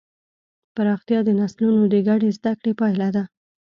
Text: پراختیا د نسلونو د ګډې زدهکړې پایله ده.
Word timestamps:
پراختیا 0.75 1.19
د 1.25 1.29
نسلونو 1.39 1.83
د 1.93 1.95
ګډې 2.07 2.29
زدهکړې 2.37 2.73
پایله 2.79 3.07
ده. 3.15 3.23